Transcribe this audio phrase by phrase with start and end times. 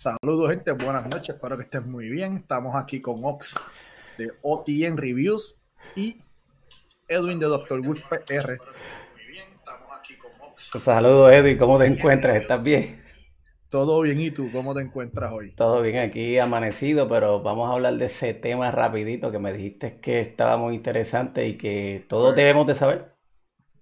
[0.00, 0.72] Saludos, gente.
[0.72, 1.34] Buenas noches.
[1.34, 2.38] Espero que estén muy bien.
[2.38, 3.54] Estamos aquí con Ox
[4.16, 5.60] de OTN Reviews
[5.94, 6.16] y
[7.06, 7.82] Edwin de Dr.
[7.82, 8.58] Wolf PR.
[10.54, 11.58] Saludos, Edwin.
[11.58, 12.34] ¿Cómo te encuentras?
[12.40, 13.02] ¿Estás bien?
[13.68, 14.18] Todo bien.
[14.18, 14.50] ¿Y tú?
[14.50, 15.52] ¿Cómo te encuentras hoy?
[15.54, 15.98] Todo bien.
[15.98, 20.56] Aquí amanecido, pero vamos a hablar de ese tema rapidito que me dijiste que estaba
[20.56, 23.12] muy interesante y que todos debemos de saber.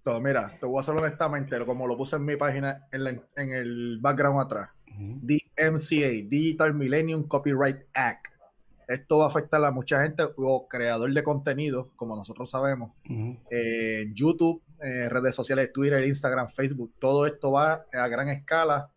[0.03, 3.53] Todo, mira, te voy a hacer honestamente, como lo puse en mi página en, en
[3.53, 8.29] el background atrás DMCA, Digital Millennium Copyright Act.
[8.87, 14.15] Esto va a afectar a mucha gente o creador de contenido, como nosotros sabemos, en
[14.15, 16.95] YouTube, redes sociales, Twitter, Instagram, Facebook.
[16.99, 18.91] Todo esto va a gran escala.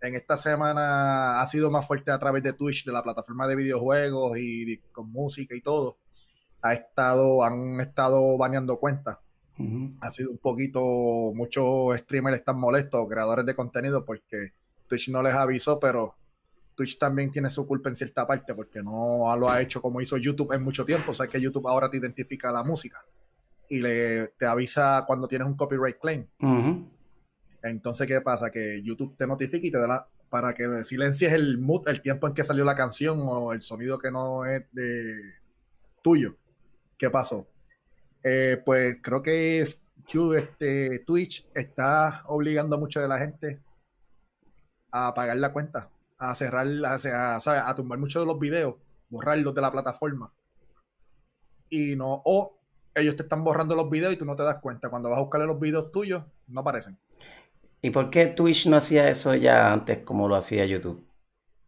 [0.00, 3.56] En esta semana ha sido más fuerte a través de Twitch, de la plataforma de
[3.56, 5.98] videojuegos y con música y todo.
[6.62, 9.18] Ha estado, han estado baneando cuentas.
[10.00, 10.80] Ha sido un poquito,
[11.34, 14.52] muchos streamers están molestos, creadores de contenido, porque
[14.94, 16.14] Twitch no les avisó, pero
[16.76, 20.16] Twitch también tiene su culpa en cierta parte porque no lo ha hecho como hizo
[20.16, 21.10] YouTube en mucho tiempo.
[21.10, 23.04] O sea que YouTube ahora te identifica la música
[23.68, 26.26] y le, te avisa cuando tienes un copyright claim.
[27.62, 28.50] Entonces, ¿qué pasa?
[28.50, 32.28] Que YouTube te notifica y te da la, para que silencies el mood, el tiempo
[32.28, 35.34] en que salió la canción o el sonido que no es de
[36.02, 36.36] tuyo.
[36.96, 37.48] ¿Qué pasó?
[38.22, 43.63] Eh, pues creo que este, Twitch está obligando a mucha de la gente
[44.96, 48.76] a pagar la cuenta, a cerrar, a, a tumbar muchos de los videos,
[49.08, 50.30] borrarlos de la plataforma.
[51.68, 52.56] Y no, o
[52.94, 54.88] ellos te están borrando los videos y tú no te das cuenta.
[54.90, 56.96] Cuando vas a buscarle los videos tuyos, no aparecen.
[57.82, 61.04] ¿Y por qué Twitch no hacía eso ya antes como lo hacía YouTube?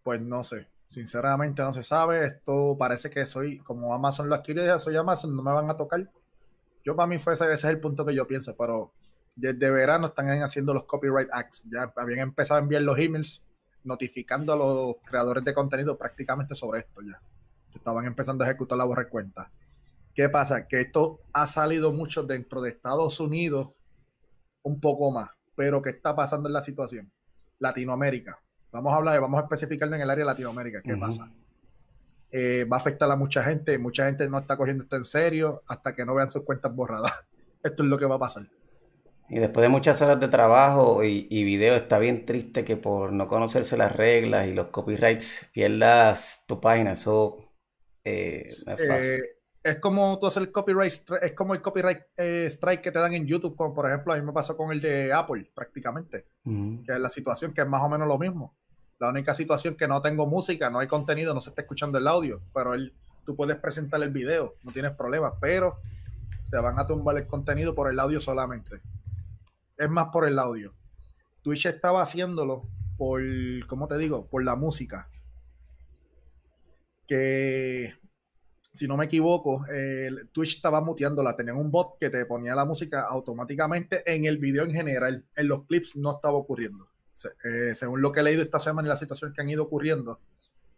[0.04, 0.68] Pues no sé.
[0.86, 2.24] Sinceramente no se sabe.
[2.24, 5.76] Esto parece que soy, como Amazon lo adquiere, ya soy Amazon, no me van a
[5.76, 6.08] tocar.
[6.84, 8.92] Yo para mí fue ese, ese es el punto que yo pienso, pero
[9.36, 11.64] desde verano están haciendo los copyright acts.
[11.70, 13.42] Ya habían empezado a enviar los emails
[13.84, 17.20] notificando a los creadores de contenido prácticamente sobre esto ya.
[17.72, 19.50] Estaban empezando a ejecutar la borra cuenta.
[20.14, 20.66] ¿Qué pasa?
[20.66, 23.68] Que esto ha salido mucho dentro de Estados Unidos,
[24.62, 25.30] un poco más.
[25.54, 27.12] Pero ¿qué está pasando en la situación?
[27.58, 28.40] Latinoamérica.
[28.72, 30.80] Vamos a hablar, vamos a especificarlo en el área de Latinoamérica.
[30.82, 31.30] ¿Qué pasa?
[32.30, 33.78] Eh, va a afectar a mucha gente.
[33.78, 37.12] Mucha gente no está cogiendo esto en serio hasta que no vean sus cuentas borradas.
[37.62, 38.46] Esto es lo que va a pasar.
[39.28, 43.12] Y después de muchas horas de trabajo y, y, video, está bien triste que por
[43.12, 46.92] no conocerse las reglas y los copyrights pierdas tu página.
[46.92, 47.36] Eso
[48.04, 49.10] eh, no es fácil.
[49.10, 49.22] Eh,
[49.64, 50.92] es como tú hacer el copyright,
[51.22, 54.16] es como el copyright eh, strike que te dan en YouTube, como por ejemplo a
[54.16, 57.82] mí me pasó con el de Apple prácticamente, que es la situación que es más
[57.82, 58.54] o menos lo mismo.
[59.00, 62.06] La única situación que no tengo música, no hay contenido, no se está escuchando el
[62.06, 62.94] audio, pero él,
[63.24, 65.80] tú puedes presentar el video, no tienes problema, pero
[66.48, 68.78] te van a tumbar el contenido por el audio solamente
[69.76, 70.74] es más por el audio.
[71.42, 72.62] Twitch estaba haciéndolo
[72.96, 73.22] por,
[73.66, 74.26] ¿cómo te digo?
[74.28, 75.08] Por la música.
[77.06, 77.94] Que,
[78.72, 79.64] si no me equivoco,
[80.32, 81.36] Twitch estaba muteándola.
[81.36, 85.24] Tenían un bot que te ponía la música automáticamente en el video en general.
[85.36, 86.88] En los clips no estaba ocurriendo.
[87.44, 90.20] Eh, según lo que he leído esta semana y la situación que han ido ocurriendo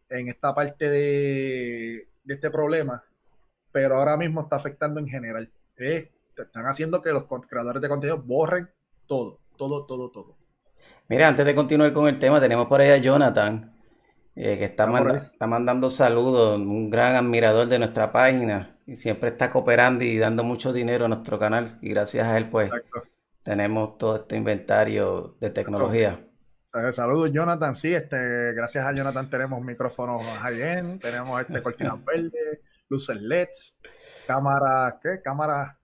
[0.09, 3.03] en esta parte de, este problema,
[3.73, 5.51] pero ahora mismo está afectando en general.
[5.77, 8.69] están haciendo que los creadores de contenido borren
[9.09, 10.37] todo, todo, todo, todo.
[11.09, 13.75] Mira, antes de continuar con el tema, tenemos por ahí a Jonathan,
[14.37, 14.85] eh, que está,
[15.17, 20.45] está, mandando saludos, un gran admirador de nuestra página y siempre está cooperando y dando
[20.45, 21.79] mucho dinero a nuestro canal.
[21.81, 22.71] Y gracias a él, pues,
[23.43, 26.25] tenemos todo este inventario de tecnología.
[26.93, 27.75] Saludos, Jonathan.
[27.75, 32.61] Sí, este, gracias a Jonathan tenemos micrófonos high-end, tenemos este cortinas verdes,
[32.91, 33.79] luces LEDs,
[34.27, 35.23] cámara, ¿qué?
[35.23, 35.79] Cámara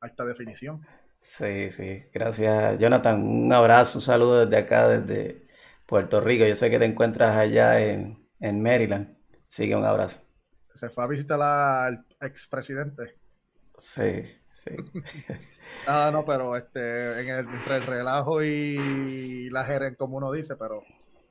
[0.00, 0.80] alta definición.
[1.22, 3.22] Sí, sí, gracias Jonathan.
[3.22, 5.46] Un abrazo, un saludo desde acá, desde
[5.86, 6.44] Puerto Rico.
[6.44, 9.16] Yo sé que te encuentras allá en, Maryland.
[9.46, 10.20] Sigue un abrazo.
[10.74, 13.14] Se fue a visitar al expresidente.
[13.78, 14.70] Sí, sí.
[15.86, 20.56] ah, no, pero este, en el, entre el relajo y la gerente, como uno dice,
[20.56, 20.82] pero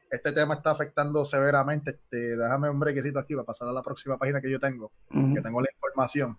[0.09, 1.91] este tema está afectando severamente.
[1.91, 5.41] Este, déjame un brequecito aquí para pasar a la próxima página que yo tengo, que
[5.41, 6.37] tengo la información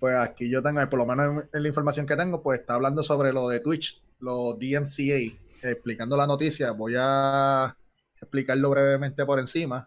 [0.00, 3.02] pues aquí yo tengo, por lo menos en la información que tengo, pues está hablando
[3.02, 6.70] sobre lo de Twitch, los DMCA, explicando la noticia.
[6.72, 7.76] Voy a
[8.16, 9.86] explicarlo brevemente por encima.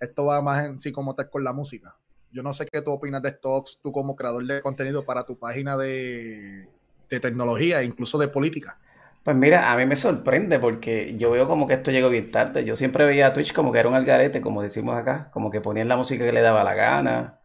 [0.00, 1.96] Esto va más en sí como tal con la música.
[2.30, 5.36] Yo no sé qué tú opinas de stocks, tú como creador de contenido para tu
[5.36, 6.68] página de,
[7.10, 8.78] de tecnología, incluso de política.
[9.24, 12.64] Pues mira, a mí me sorprende porque yo veo como que esto llegó bien tarde.
[12.64, 15.60] Yo siempre veía a Twitch como que era un algarete, como decimos acá, como que
[15.60, 17.37] ponían la música que le daba la gana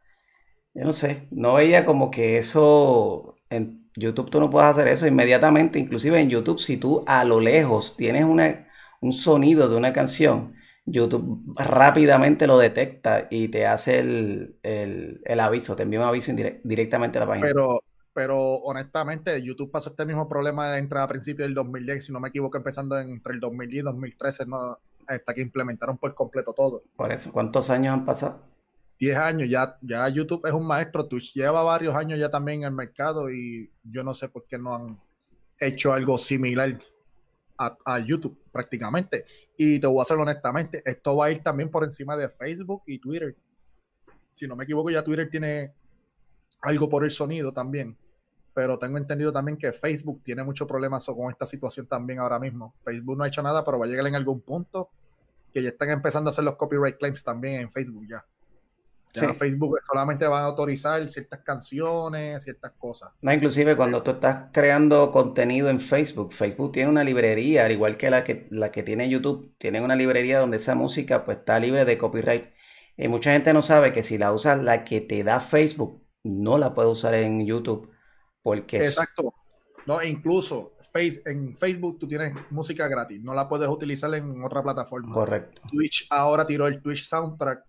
[0.74, 5.06] yo no sé, no veía como que eso en YouTube tú no puedes hacer eso
[5.08, 8.68] inmediatamente, inclusive en YouTube si tú a lo lejos tienes una,
[9.02, 10.56] un sonido de una canción,
[10.86, 16.34] YouTube rápidamente lo detecta y te hace el, aviso, te envía un aviso
[16.64, 17.48] directamente a la página.
[17.48, 17.84] Pero,
[18.14, 22.30] pero honestamente, YouTube pasó este mismo problema entre a principios del 2010, si no me
[22.30, 24.78] equivoco, empezando entre el 2010 y 2013, no,
[25.08, 26.84] hasta que implementaron por completo todo.
[26.96, 28.53] Por eso, ¿cuántos años han pasado?
[29.00, 32.68] 10 años, ya, ya YouTube es un maestro, Twitch lleva varios años ya también en
[32.68, 35.00] el mercado y yo no sé por qué no han
[35.60, 36.80] hecho algo similar
[37.58, 39.26] a, YouTube prácticamente.
[39.58, 42.84] Y te voy a hacer honestamente, esto va a ir también por encima de Facebook
[42.86, 43.36] y Twitter.
[44.34, 45.74] Si no me equivoco, ya Twitter tiene
[46.62, 47.98] algo por el sonido también.
[48.54, 52.74] Pero tengo entendido también que Facebook tiene muchos problemas con esta situación también ahora mismo.
[52.84, 54.90] Facebook no ha hecho nada, pero va a llegar en algún punto
[55.52, 58.26] que ya están empezando a hacer los copyright claims también en Facebook ya.
[59.14, 63.12] Facebook solamente va a autorizar ciertas canciones, ciertas cosas.
[63.22, 67.98] No, inclusive cuando tú estás creando contenido en Facebook, Facebook tiene una librería, al igual
[67.98, 71.60] que la que, la que tiene YouTube, tiene una librería donde esa música pues está
[71.60, 72.46] libre de copyright.
[72.98, 76.58] Y mucha gente no sabe que si la usas la que te da Facebook, no
[76.58, 77.92] la puede usar en YouTube.
[78.42, 79.34] Porque Exacto.
[79.86, 84.64] No, incluso face, en Facebook tú tienes música gratis, no la puedes utilizar en otra
[84.64, 85.14] plataforma.
[85.14, 85.62] Correcto.
[85.70, 87.66] Twitch ahora tiró el Twitch Soundtrack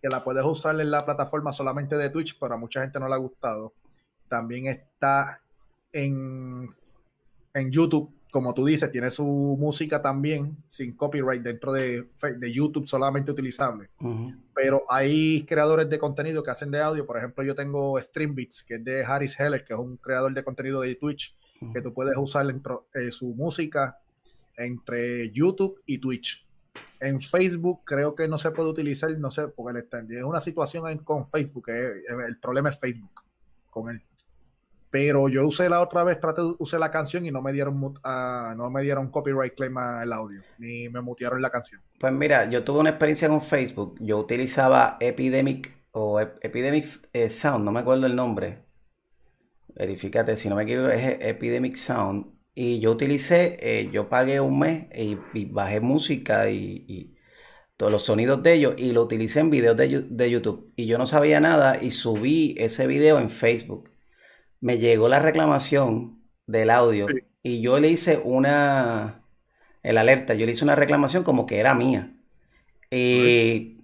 [0.00, 3.08] que la puedes usar en la plataforma solamente de Twitch, pero a mucha gente no
[3.08, 3.72] le ha gustado.
[4.28, 5.40] También está
[5.92, 6.68] en,
[7.54, 9.24] en YouTube, como tú dices, tiene su
[9.58, 12.06] música también sin copyright dentro de,
[12.36, 13.88] de YouTube solamente utilizable.
[14.54, 17.06] Pero hay creadores de contenido que hacen de audio.
[17.06, 20.44] Por ejemplo, yo tengo Streambeats, que es de Harris Heller, que es un creador de
[20.44, 21.34] contenido de Twitch,
[21.72, 22.46] que tú puedes usar
[22.94, 23.98] eh, su música
[24.56, 26.47] entre YouTube y Twitch.
[27.00, 29.78] En Facebook creo que no se puede utilizar, no sé, porque
[30.10, 33.22] es una situación con Facebook, el problema es Facebook
[33.70, 34.02] con él.
[34.90, 38.56] Pero yo usé la otra vez, traté, usé la canción y no me dieron uh,
[38.56, 41.82] no me dieron copyright claim al audio, ni me mutearon la canción.
[42.00, 47.64] Pues mira, yo tuve una experiencia con Facebook, yo utilizaba Epidemic o Epidemic eh, Sound,
[47.64, 48.64] no me acuerdo el nombre.
[49.74, 54.58] Verifícate, si no me equivoco, es Epidemic Sound y yo utilicé, eh, yo pagué un
[54.58, 57.14] mes y, bajé música y,
[57.76, 60.72] todos los sonidos de ellos y lo utilicé en videos de, YouTube.
[60.74, 63.92] Y yo no sabía nada y subí ese video en Facebook.
[64.60, 67.06] Me llegó la reclamación del audio
[67.44, 69.22] y yo le hice una,
[69.84, 72.12] el alerta, yo le hice una reclamación como que era mía.
[72.90, 73.77] Y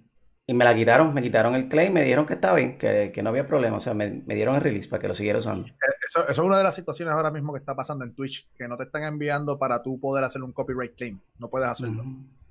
[0.47, 3.29] y me la quitaron, me quitaron el claim, me dijeron que estaba bien, que, no
[3.29, 3.77] había problema.
[3.77, 5.67] O sea, me, dieron el release para que lo siguiera usando.
[5.67, 5.73] Eh,
[6.07, 8.77] eso, es una de las situaciones ahora mismo que está pasando en Twitch, que no
[8.77, 11.19] te están enviando para tú poder hacer un copyright claim.
[11.39, 12.03] No puedes hacerlo.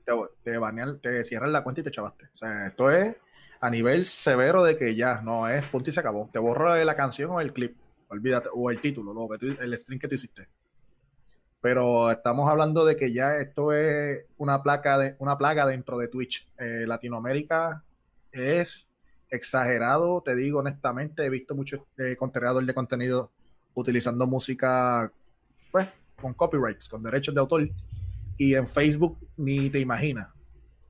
[0.05, 0.13] te,
[0.43, 2.25] te, banean, te cierran la cuenta y te chavaste.
[2.25, 3.17] O sea, esto es
[3.61, 6.29] a nivel severo de que ya no es punto y se acabó.
[6.33, 7.77] Te borro la canción o el clip.
[8.09, 10.49] Olvídate, o el título, lo que el stream que tú hiciste.
[11.65, 16.09] Pero estamos hablando de que ya esto es una placa de una plaga dentro de
[16.09, 16.47] Twitch.
[16.59, 17.83] Eh, Latinoamérica
[18.33, 18.87] es
[19.31, 23.31] exagerado, te digo honestamente, he visto muchos eh, creadores de contenido
[23.73, 25.11] utilizando música
[25.73, 25.89] pues,
[26.21, 27.71] con copyrights, con derechos de autor,
[28.37, 30.29] y en Facebook ni te imaginas,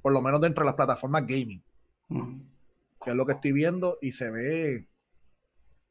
[0.03, 1.62] por lo menos dentro de las plataformas gaming,
[3.00, 4.88] que es lo que estoy viendo y se ve,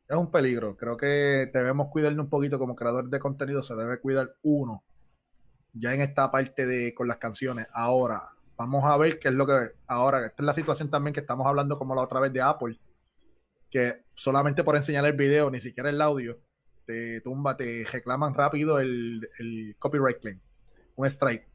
[0.08, 4.00] es un peligro, creo que debemos cuidarnos un poquito como creador de contenido, se debe
[4.00, 4.84] cuidar uno,
[5.74, 9.48] ya en esta parte de con las canciones, ahora Vamos a ver qué es lo
[9.48, 12.42] que ahora, esta es la situación también que estamos hablando como la otra vez de
[12.42, 12.80] Apple,
[13.70, 16.40] que solamente por enseñar el video, ni siquiera el audio,
[16.86, 20.40] te tumba, te reclaman rápido el, copyright claim,
[20.96, 21.48] un strike.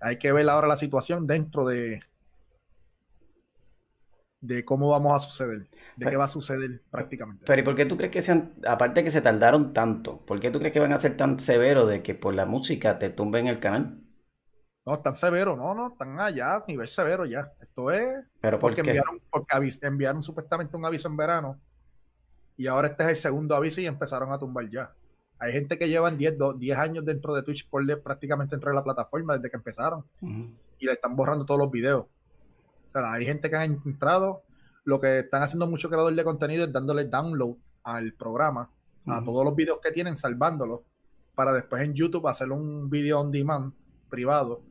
[0.00, 2.02] Hay que ver ahora la situación dentro de,
[4.40, 5.66] de cómo vamos a suceder,
[5.96, 7.44] de qué va a suceder prácticamente.
[7.46, 10.50] Pero ¿y por qué tú crees que sean, aparte que se tardaron tanto, por qué
[10.50, 13.46] tú crees que van a ser tan severos de que por la música te tumben
[13.48, 14.00] el canal?
[14.86, 17.52] No, están severos, no, no, están allá, nivel severo ya.
[17.60, 21.60] Esto es ¿Pero porque, Enviaron, porque enviaron supuestamente un aviso en verano
[22.56, 24.92] y ahora este es el segundo aviso y empezaron a tumbar ya.
[25.38, 28.82] Hay gente que llevan 10, 10 años dentro de Twitch por prácticamente dentro de la
[28.82, 32.06] plataforma desde que empezaron y le están borrando todos los videos.
[32.88, 34.42] O sea, hay gente que ha entrado.
[34.84, 38.70] Lo que están haciendo muchos creadores de contenido es dándole download al programa,
[39.06, 40.80] a todos los videos que tienen, salvándolos,
[41.34, 43.72] para después en YouTube hacer un video on demand
[44.10, 44.62] privado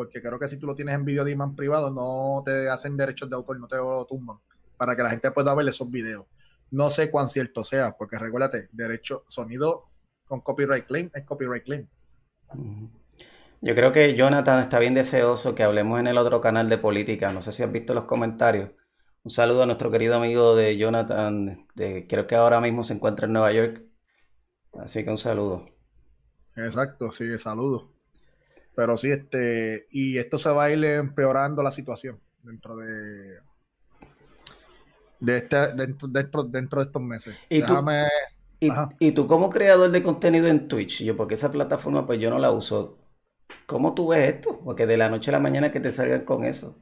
[0.00, 2.96] porque creo que si tú lo tienes en video de imán privado, no te hacen
[2.96, 4.38] derechos de autor, no te lo tumban,
[4.78, 6.24] para que la gente pueda ver esos videos.
[6.70, 9.90] No sé cuán cierto sea, porque recuérdate, derecho, sonido
[10.26, 11.86] con copyright claim es copyright claim.
[13.60, 17.32] Yo creo que Jonathan está bien deseoso que hablemos en el otro canal de política.
[17.32, 18.70] No sé si has visto los comentarios.
[19.22, 23.26] Un saludo a nuestro querido amigo de Jonathan, de, creo que ahora mismo se encuentra
[23.26, 23.82] en Nueva York.
[24.78, 25.66] Así que un saludo.
[26.56, 27.92] Exacto, sí, saludo.
[28.74, 33.40] Pero sí, este, y esto se va a ir empeorando la situación dentro de
[35.20, 37.36] de este, dentro, dentro, dentro de estos meses.
[37.48, 37.74] ¿Y tú,
[38.98, 42.38] y, tú como creador de contenido en Twitch, yo porque esa plataforma pues yo no
[42.38, 42.98] la uso,
[43.66, 44.60] ¿cómo tú ves esto?
[44.64, 46.76] Porque de la noche a la mañana que te salgan con eso.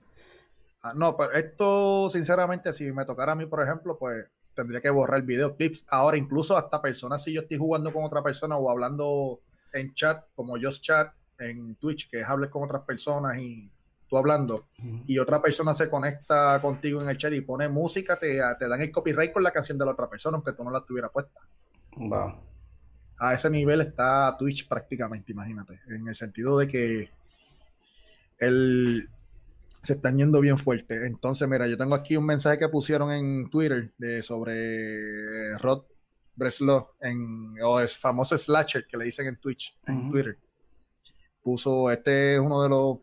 [0.83, 4.91] Ah, no, pero esto sinceramente si me tocara a mí, por ejemplo, pues tendría que
[4.91, 5.87] borrar videoclips.
[5.89, 9.41] Ahora incluso hasta personas si yo estoy jugando con otra persona o hablando
[9.73, 13.71] en chat, como Just Chat en Twitch, que es hablar con otras personas y
[14.09, 14.67] tú hablando,
[15.07, 18.81] y otra persona se conecta contigo en el chat y pone música, te, te dan
[18.81, 21.41] el copyright con la canción de la otra persona, aunque tú no la tuvieras puesta.
[23.19, 27.11] A ese nivel está Twitch prácticamente, imagínate, en el sentido de que
[28.39, 29.09] el,
[29.83, 31.07] se están yendo bien fuerte.
[31.07, 35.85] Entonces, mira, yo tengo aquí un mensaje que pusieron en Twitter de, sobre Rod
[36.37, 40.39] Breslow, en, o es famoso slasher que le dicen en Twitch, en Twitter.
[41.43, 42.99] Puso, este es uno de los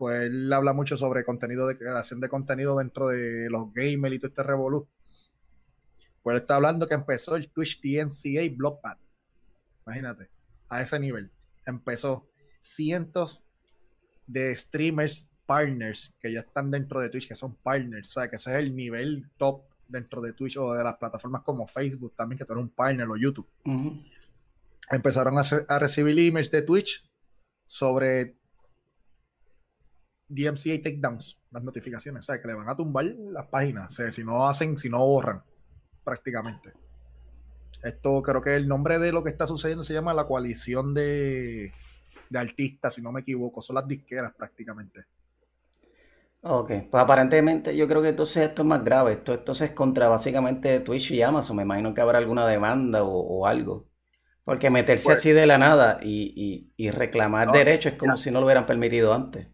[0.00, 4.18] pues él habla mucho sobre contenido de creación de contenido dentro de los gamers y
[4.18, 4.88] todo este revolú.
[6.22, 8.96] Pues él está hablando que empezó el Twitch DNCA Blockpad.
[9.90, 10.30] Imagínate,
[10.68, 11.32] a ese nivel.
[11.66, 12.30] Empezó
[12.60, 13.44] cientos
[14.24, 18.36] de streamers partners que ya están dentro de Twitch, que son partners, o sea, que
[18.36, 22.38] ese es el nivel top dentro de Twitch o de las plataformas como Facebook también,
[22.38, 23.48] que tú eres un partner o YouTube.
[24.88, 27.04] Empezaron a, a recibir emails de Twitch
[27.66, 28.36] sobre
[30.28, 34.22] DMCA takedowns, las notificaciones, o sea, que le van a tumbar las páginas, o si
[34.22, 35.42] no hacen, si no borran,
[36.04, 36.72] prácticamente.
[37.82, 41.72] Esto creo que el nombre de lo que está sucediendo se llama la coalición de,
[42.28, 45.04] de artistas, si no me equivoco, son las disqueras prácticamente.
[46.42, 50.08] Ok, pues aparentemente yo creo que entonces esto es más grave, esto entonces es contra
[50.08, 53.86] básicamente Twitch y Amazon, me imagino que habrá alguna demanda o, algo.
[54.44, 58.46] Porque meterse pues así de la nada y, reclamar derechos es como si no lo
[58.46, 59.48] hubieran permitido antes.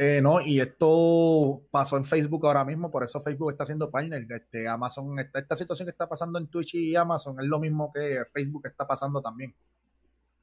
[0.00, 4.24] Eh, no, y esto pasó en Facebook ahora mismo, por eso Facebook está haciendo partner.
[4.30, 8.22] Este, Amazon, esta, situación que está pasando en Twitch y Amazon es lo mismo que
[8.32, 9.52] Facebook está pasando también.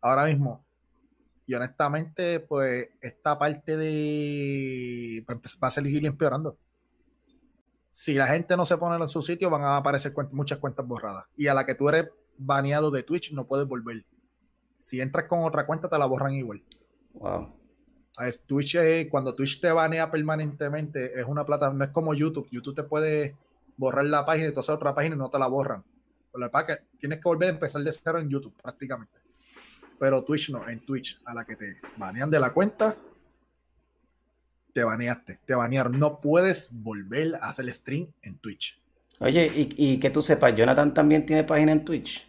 [0.02, 0.66] Ahora mismo.
[1.48, 5.24] Y honestamente, pues esta parte de.
[5.26, 6.58] Pues, va a seguir empeorando.
[7.90, 11.28] Si la gente no se pone en su sitio, van a aparecer muchas cuentas borradas.
[11.38, 14.04] Y a la que tú eres baneado de Twitch, no puedes volver.
[14.82, 16.62] Si entras con otra cuenta, te la borran igual.
[17.14, 17.64] Wow.
[18.45, 18.77] Twitch,
[19.10, 22.48] cuando Twitch te banea permanentemente, es una plataforma, no es como YouTube.
[22.50, 23.36] YouTube te puede
[23.77, 25.84] borrar la página y tú haces otra página y no te la borran.
[26.31, 29.19] Pero la que tienes que volver a empezar de cero en YouTube, prácticamente.
[30.00, 32.95] Pero Twitch no, en Twitch, a la que te banean de la cuenta,
[34.74, 35.98] te baneaste, te banearon.
[35.98, 38.79] No puedes volver a hacer stream en Twitch.
[39.19, 42.27] Oye, y, y que tú sepas, Jonathan también tiene página en Twitch.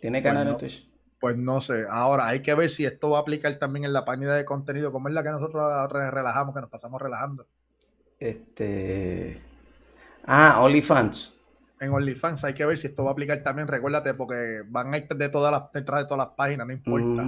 [0.00, 0.88] Tiene canal en Twitch.
[1.26, 1.86] Pues no sé.
[1.90, 4.92] Ahora hay que ver si esto va a aplicar también en la página de contenido,
[4.92, 7.48] como es la que nosotros relajamos, que nos pasamos relajando.
[8.20, 9.42] Este.
[10.24, 11.36] Ah, OnlyFans.
[11.80, 13.66] En OnlyFans hay que ver si esto va a aplicar también.
[13.66, 17.26] Recuérdate, porque van a ir de todas las, detrás de todas las páginas, no importa.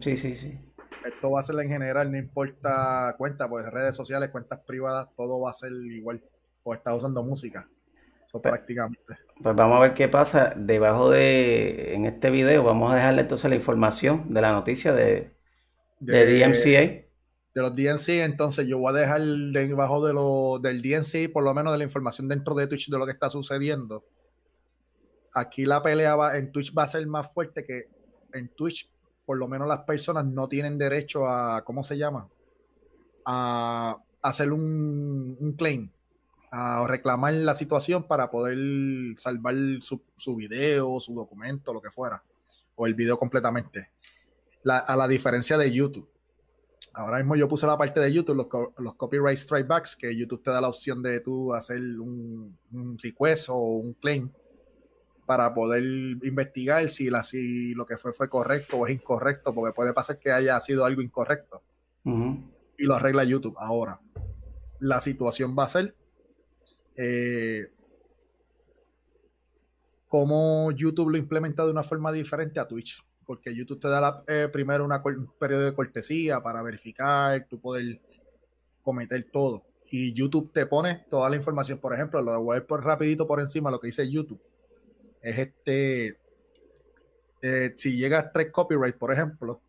[0.00, 0.58] Sí, sí, sí.
[1.04, 5.40] Esto va a ser en general, no importa cuenta, pues redes sociales, cuentas privadas, todo
[5.40, 6.22] va a ser igual.
[6.62, 7.68] O está usando música.
[8.42, 9.18] Prácticamente.
[9.42, 10.52] Pues vamos a ver qué pasa.
[10.56, 15.34] Debajo de, en este video, vamos a dejarle entonces la información de la noticia de,
[16.00, 17.06] de, DMCA.
[17.54, 21.54] De los DNC, entonces yo voy a dejar debajo de lo, del DNC, por lo
[21.54, 24.04] menos de la información dentro de Twitch de lo que está sucediendo.
[25.32, 27.88] Aquí la pelea va, en Twitch va a ser más fuerte que
[28.34, 28.90] en Twitch,
[29.24, 32.28] por lo menos las personas no tienen derecho a, ¿cómo se llama?
[33.24, 35.90] A hacer un, un claim
[36.50, 38.58] a reclamar la situación para poder
[39.18, 42.22] salvar su, su, video, su documento, lo que fuera,
[42.74, 43.90] o el video completamente.
[44.64, 46.08] a la diferencia de YouTube.
[46.92, 48.46] Ahora mismo yo puse la parte de YouTube, los,
[48.78, 53.50] los copyright strikebacks, que YouTube te da la opción de tú hacer un, un request
[53.50, 54.30] o un claim
[55.26, 59.74] para poder investigar si, la, si lo que fue fue correcto o es incorrecto, porque
[59.74, 61.62] puede pasar que haya sido algo incorrecto.
[62.04, 63.56] Y lo arregla YouTube.
[63.58, 64.00] Ahora,
[64.78, 65.94] la situación va a ser
[66.96, 67.70] eh,
[70.08, 73.02] cómo YouTube lo implementa de una forma diferente a Twitch.
[73.24, 78.00] Porque YouTube te da eh, primero un periodo de cortesía para verificar, tú poder
[78.82, 79.64] cometer todo.
[79.90, 81.78] Y YouTube te pone toda la información.
[81.78, 84.40] Por ejemplo, lo voy a ver por rapidito por encima, lo que dice YouTube.
[85.20, 86.18] Es este,
[87.42, 89.60] eh, si llega a tres copyright, por ejemplo,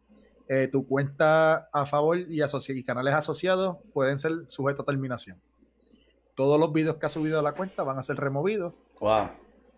[0.71, 5.41] tu cuenta a favor y, y canales asociados pueden ser sujetos a terminación
[6.37, 8.71] todos los videos que has subido a la cuenta van a ser removidos.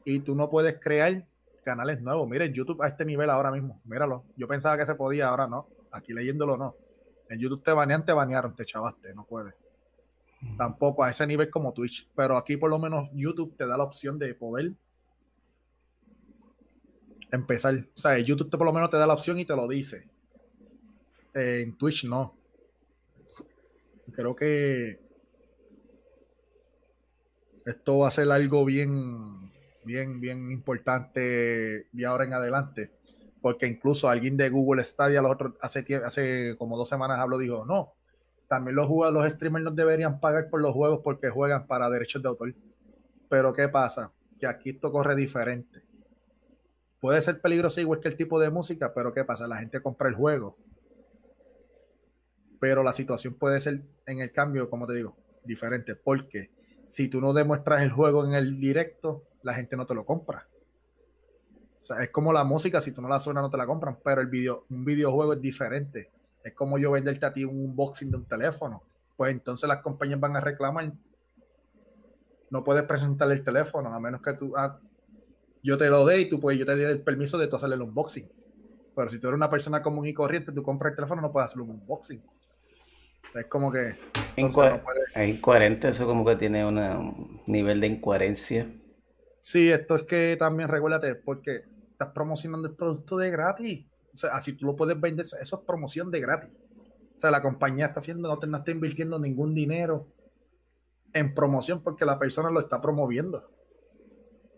[0.04, 1.26] Y tú no puedes crear
[1.64, 2.28] canales nuevos.
[2.28, 3.80] Miren, YouTube a este nivel ahora mismo.
[3.86, 4.26] Míralo.
[4.36, 5.70] Yo pensaba que se podía, ahora no.
[5.90, 6.76] Aquí leyéndolo no.
[7.30, 9.54] En YouTube te banean, te banearon, te chavaste, no puedes.
[10.58, 12.10] Tampoco a ese nivel como Twitch.
[12.14, 14.74] Pero aquí por lo menos YouTube te da la opción de poder
[17.32, 17.88] empezar.
[17.96, 20.10] O sea, YouTube te, por lo menos te da la opción y te lo dice.
[21.34, 22.36] en Twitch no.
[24.12, 25.09] Creo que
[27.70, 29.52] esto va a ser algo bien,
[29.84, 32.92] bien, bien importante de ahora en adelante.
[33.42, 37.66] Porque incluso alguien de Google Stadia los otros, hace, hace como dos semanas habló, dijo,
[37.66, 37.94] no,
[38.48, 42.22] también los, jugadores, los streamers no deberían pagar por los juegos porque juegan para derechos
[42.22, 42.54] de autor.
[43.30, 44.12] Pero ¿qué pasa?
[44.40, 45.82] Que aquí esto corre diferente.
[47.00, 49.48] Puede ser peligroso igual que el tipo de música, pero ¿qué pasa?
[49.48, 50.58] La gente compra el juego.
[52.60, 55.96] Pero la situación puede ser en el cambio, como te digo, diferente.
[55.96, 56.50] Porque
[56.90, 60.48] si tú no demuestras el juego en el directo, la gente no te lo compra.
[61.78, 64.00] O sea, es como la música, si tú no la suenas no te la compran,
[64.04, 66.12] pero el video, un videojuego es diferente.
[66.44, 68.82] Es como yo venderte a ti un unboxing de un teléfono.
[69.16, 70.92] Pues entonces las compañías van a reclamar.
[72.50, 74.80] No puedes presentarle el teléfono, a menos que tú, ah,
[75.62, 77.76] yo te lo dé y tú puedes, yo te dé el permiso de tú hacerle
[77.76, 78.28] el unboxing.
[78.96, 81.52] Pero si tú eres una persona común y corriente, tú compras el teléfono, no puedes
[81.52, 82.22] hacer un unboxing.
[83.28, 83.96] O sea, es como que...
[84.36, 88.68] Es incoherente, eso como que tiene un nivel de incoherencia.
[89.40, 93.86] Sí, esto es que también recuérdate, porque estás promocionando el producto de gratis.
[94.14, 96.50] O sea, así tú lo puedes vender, eso es promoción de gratis.
[97.16, 100.08] O sea, la compañía está haciendo, no, te, no está invirtiendo ningún dinero
[101.14, 103.50] en promoción porque la persona lo está promoviendo.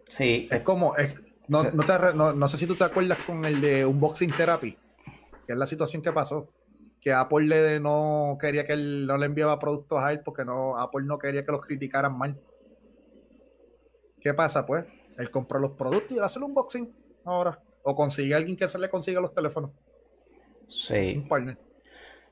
[0.07, 0.47] Sí.
[0.51, 4.31] Es como, es, no, no, no, sé si tú te acuerdas con el de Unboxing
[4.31, 4.77] Therapy,
[5.45, 6.49] que es la situación que pasó,
[7.01, 10.77] que Apple le, no quería que él no le enviaba productos a él porque no,
[10.77, 12.39] Apple no quería que los criticaran mal.
[14.21, 14.67] ¿Qué pasa?
[14.67, 14.85] Pues
[15.17, 16.93] él compró los productos y hace el unboxing
[17.25, 17.59] ahora.
[17.83, 19.71] O consigue a alguien que se le consiga los teléfonos.
[20.67, 21.25] Sí.
[21.27, 21.57] Pues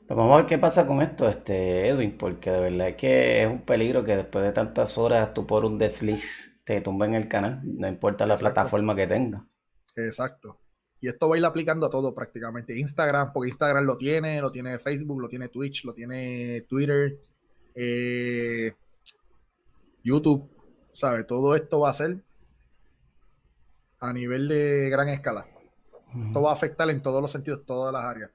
[0.08, 3.50] vamos a ver qué pasa con esto, este Edwin, porque de verdad es que es
[3.50, 7.62] un peligro que después de tantas horas tú por un desliz te tumben el canal,
[7.64, 9.48] no importa la plataforma que tenga.
[9.96, 10.60] Exacto.
[11.02, 12.78] Y esto va a ir aplicando a todo prácticamente.
[12.78, 17.18] Instagram, porque Instagram lo tiene, lo tiene Facebook, lo tiene Twitch, lo tiene Twitter,
[17.74, 18.74] eh,
[20.04, 20.50] YouTube,
[20.92, 21.24] ¿sabe?
[21.24, 22.18] Todo esto va a ser
[24.00, 25.48] a nivel de gran escala.
[26.28, 28.32] Esto va a afectar en todos los sentidos, todas las áreas.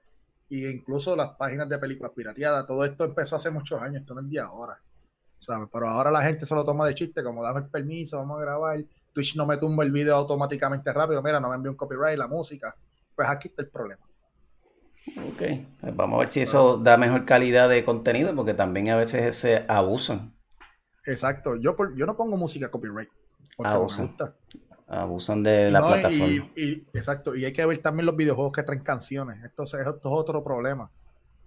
[0.49, 4.21] Y incluso las páginas de películas pirateadas, todo esto empezó hace muchos años, esto no
[4.21, 4.81] es de ahora.
[5.45, 5.67] ¿sabe?
[5.73, 8.43] Pero ahora la gente se lo toma de chiste, como dame el permiso, vamos a
[8.43, 8.85] grabar.
[9.15, 12.27] Twitch no me tumba el video automáticamente rápido, mira, no me envía un copyright, la
[12.27, 12.75] música.
[13.15, 14.03] Pues aquí está el problema.
[15.29, 15.43] Ok,
[15.81, 19.37] pues vamos a ver si eso da mejor calidad de contenido, porque también a veces
[19.37, 20.35] se abusan.
[21.07, 23.11] Exacto, yo, yo no pongo música copyright.
[23.59, 24.17] Abusan.
[24.87, 26.51] Abusan de la plataforma.
[26.57, 29.43] Y, exacto, y hay que ver también los videojuegos que traen canciones.
[29.45, 30.91] Esto, esto es otro problema.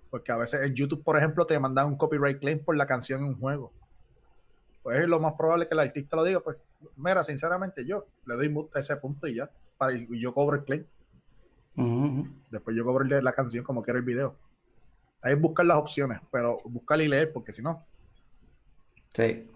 [0.09, 3.21] Porque a veces en YouTube, por ejemplo, te mandan un copyright claim por la canción
[3.21, 3.73] en un juego.
[4.87, 6.55] Pues es lo más probable que el artista lo diga, pues,
[6.95, 10.63] mira, sinceramente yo le doy a ese punto y ya, para, y yo cobro el
[10.63, 10.85] claim.
[12.49, 14.37] Después yo cobro la canción como quiera el video.
[15.21, 17.85] Ahí es buscar las opciones, pero buscar y leer, porque si no.
[19.11, 19.51] Sí.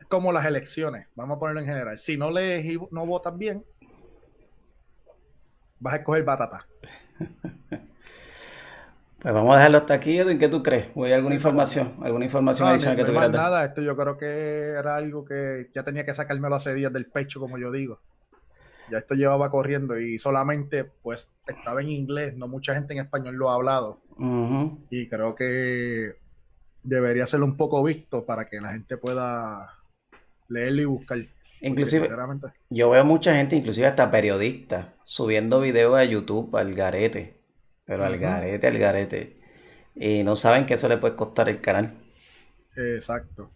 [0.00, 2.00] Es como las elecciones, vamos a ponerlo en general.
[2.00, 3.64] Si no lees y no votas bien,
[5.78, 6.66] vas a escoger batata.
[9.22, 10.38] Pues vamos a dejarlo hasta aquí, Edwin.
[10.38, 10.88] ¿Qué tú crees?
[10.94, 11.94] ¿O hay alguna información?
[12.02, 15.82] ¿Alguna información adicional que tú quieras nada, esto yo creo que era algo que ya
[15.84, 18.00] tenía que sacármelo hace días del pecho, como yo digo.
[18.90, 23.36] Ya esto llevaba corriendo y solamente pues estaba en inglés, no mucha gente en español
[23.36, 24.00] lo ha hablado.
[24.88, 26.16] Y creo que
[26.82, 29.76] debería ser un poco visto para que la gente pueda
[30.48, 31.18] leerlo y buscar.
[31.60, 32.08] Inclusive,
[32.70, 37.39] yo veo mucha gente, inclusive hasta periodistas, subiendo videos a YouTube al garete
[37.90, 39.36] pero al garete, al garete.
[39.96, 41.92] Y no saben que eso le puede costar el canal.
[42.76, 43.50] Exacto.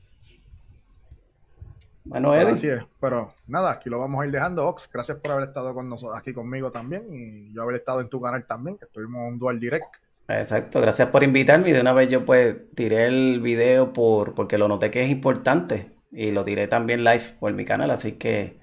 [2.03, 2.51] Bueno, Eddie.
[2.51, 4.91] Así es, pero nada, aquí lo vamos a ir dejando, Ox.
[4.93, 8.21] Gracias por haber estado con nosotros, aquí conmigo también y yo haber estado en tu
[8.21, 9.99] canal también, que estuvimos en un dual direct.
[10.27, 14.59] Exacto, gracias por invitarme y de una vez yo pues tiré el video por porque
[14.59, 18.59] lo noté que es importante y lo tiré también live por mi canal, así que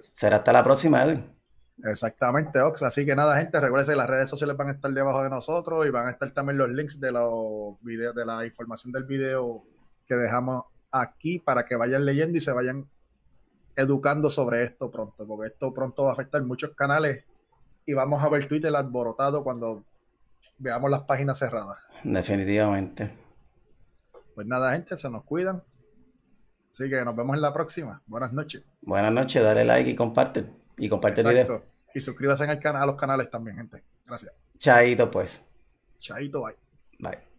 [0.00, 1.33] será hasta la próxima, Edwin.
[1.82, 2.82] Exactamente, Ox.
[2.82, 5.86] Así que nada, gente, recuerden que las redes sociales van a estar debajo de nosotros
[5.86, 9.64] y van a estar también los links de los videos, de la información del video
[10.06, 12.88] que dejamos aquí para que vayan leyendo y se vayan
[13.76, 17.24] educando sobre esto pronto, porque esto pronto va a afectar muchos canales
[17.84, 19.84] y vamos a ver Twitter alborotado cuando
[20.58, 21.78] veamos las páginas cerradas.
[22.04, 23.10] Definitivamente.
[24.34, 25.62] Pues nada, gente, se nos cuidan.
[26.70, 28.02] Así que nos vemos en la próxima.
[28.06, 28.62] Buenas noches.
[28.82, 30.63] Buenas noches, dale like y comparte.
[30.76, 31.64] Y comparte el video.
[31.94, 33.82] Y suscríbase canal, a los canales también, gente.
[34.06, 34.32] Gracias.
[34.58, 35.44] Chaito, pues.
[36.00, 36.56] Chaito, bye.
[36.98, 37.33] Bye.